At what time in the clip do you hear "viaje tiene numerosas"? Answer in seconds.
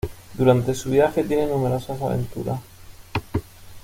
0.89-2.01